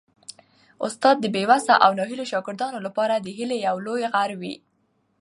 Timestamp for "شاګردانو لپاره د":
2.31-3.27